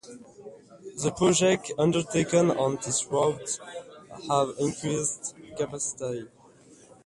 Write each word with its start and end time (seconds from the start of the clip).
The 1.03 1.11
projects 1.15 1.71
undertaken 1.77 2.49
on 2.49 2.77
this 2.83 3.05
route 3.05 3.59
have 4.27 4.55
increased 4.57 5.35
capacity. 5.55 6.27